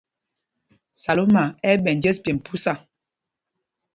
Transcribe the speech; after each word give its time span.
Salóma 1.03 1.43
ɛ́ 1.69 1.71
ɛ́ 1.75 1.81
ɓɛ̄ 1.83 1.93
njes 1.97 2.17
pyêmb 2.23 2.39
phúsa. 2.45 2.73